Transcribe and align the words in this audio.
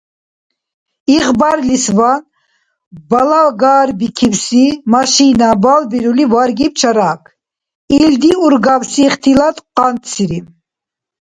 Игъбарлисван, 1.15 2.21
балагарбикибси 3.09 4.65
машина 4.93 5.49
балбирули 5.63 6.25
варгиб 6.33 6.73
Чарак. 6.79 7.21
Илди-ургабси 7.97 9.01
ихтилат 9.09 9.57
къантӏсири. 9.75 10.39